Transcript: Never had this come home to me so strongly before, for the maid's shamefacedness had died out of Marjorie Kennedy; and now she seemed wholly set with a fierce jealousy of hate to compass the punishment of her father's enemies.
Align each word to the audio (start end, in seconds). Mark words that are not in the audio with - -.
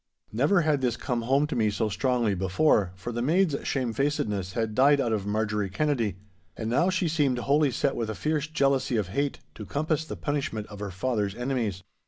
Never 0.31 0.61
had 0.61 0.81
this 0.81 0.97
come 0.97 1.21
home 1.21 1.45
to 1.45 1.55
me 1.55 1.69
so 1.69 1.87
strongly 1.87 2.33
before, 2.33 2.91
for 2.95 3.11
the 3.11 3.21
maid's 3.21 3.55
shamefacedness 3.61 4.53
had 4.53 4.73
died 4.73 4.99
out 4.99 5.13
of 5.13 5.27
Marjorie 5.27 5.69
Kennedy; 5.69 6.15
and 6.57 6.71
now 6.71 6.89
she 6.89 7.07
seemed 7.07 7.37
wholly 7.37 7.69
set 7.69 7.95
with 7.95 8.09
a 8.09 8.15
fierce 8.15 8.47
jealousy 8.47 8.97
of 8.97 9.09
hate 9.09 9.41
to 9.53 9.63
compass 9.63 10.03
the 10.03 10.17
punishment 10.17 10.65
of 10.69 10.79
her 10.79 10.89
father's 10.89 11.35
enemies. 11.35 11.83